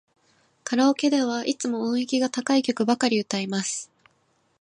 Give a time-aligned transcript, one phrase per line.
[0.63, 3.91] カラオケではいつも音域が高い曲ばかり歌います。